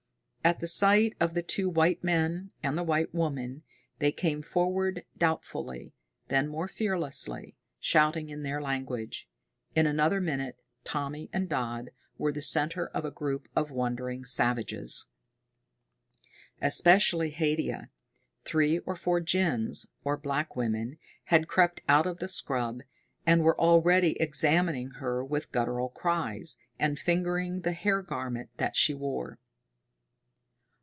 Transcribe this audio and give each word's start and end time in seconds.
At 0.43 0.59
the 0.59 0.65
sight 0.67 1.13
of 1.19 1.35
the 1.35 1.43
two 1.43 1.69
white 1.69 2.03
men, 2.03 2.49
and 2.63 2.75
the 2.75 2.83
white 2.83 3.13
woman, 3.13 3.61
they 3.99 4.11
came 4.11 4.41
forward 4.41 5.05
doubtfully, 5.15 5.93
then 6.29 6.47
more 6.47 6.67
fearlessly, 6.67 7.55
shouting 7.79 8.29
in 8.29 8.41
their 8.41 8.59
language. 8.59 9.29
In 9.75 9.85
another 9.85 10.19
minute 10.19 10.63
Tommy 10.83 11.29
and 11.31 11.47
Dodd 11.47 11.91
were 12.17 12.31
the 12.31 12.41
center 12.41 12.87
of 12.87 13.05
a 13.05 13.11
group 13.11 13.49
of 13.55 13.69
wondering 13.69 14.25
savages. 14.25 15.05
Especially 16.59 17.29
Haidia. 17.29 17.91
Three 18.43 18.79
or 18.79 18.95
four 18.95 19.19
gins, 19.19 19.91
or 20.03 20.17
black 20.17 20.55
women, 20.55 20.97
had 21.25 21.47
crept 21.47 21.81
out 21.87 22.07
of 22.07 22.17
the 22.17 22.27
scrub, 22.27 22.81
and 23.27 23.43
were 23.43 23.59
already 23.59 24.19
examining 24.19 24.89
her 24.93 25.23
with 25.23 25.51
guttural 25.51 25.89
cries, 25.89 26.57
and 26.79 26.97
fingering 26.97 27.61
the 27.61 27.73
hair 27.73 28.01
garment 28.01 28.49
that 28.57 28.75
she 28.75 28.95
wore. 28.95 29.37